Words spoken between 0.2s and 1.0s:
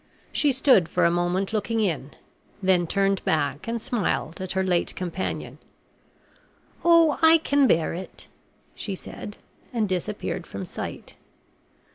She stood